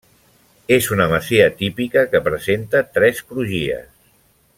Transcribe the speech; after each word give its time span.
És 0.77 0.87
una 0.95 1.05
masia 1.11 1.45
típica 1.59 2.05
que 2.13 2.21
presenta 2.29 2.81
tres 2.97 3.21
crugies. 3.33 3.85